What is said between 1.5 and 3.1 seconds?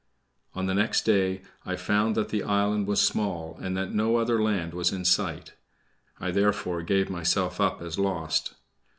I found that the island was